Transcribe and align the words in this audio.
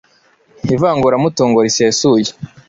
ivanguramutungo 0.75 1.57
risesuye 1.65 2.31